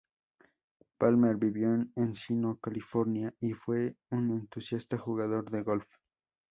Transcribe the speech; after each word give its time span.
Palmer 0.97 1.37
vivió 1.37 1.75
en 1.75 1.93
Encino, 1.95 2.57
California, 2.57 3.35
y 3.39 3.51
fue 3.53 3.97
un 4.09 4.31
entusiasta 4.31 4.97
jugador 4.97 5.51
de 5.51 5.61
golf. 5.61 5.85